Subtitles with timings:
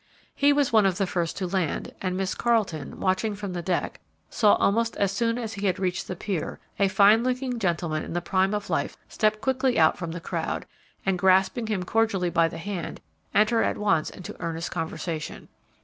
[0.33, 3.99] He was one of the first to land, and Miss Carleton, watching from the deck,
[4.31, 8.13] saw, almost as soon as he had reached the pier, a fine looking gentleman in
[8.13, 10.65] the prime of life step quickly out from, the crowd,
[11.05, 12.99] and, grasping him cordially by the hand,
[13.35, 15.49] enter at once into earnest conversation.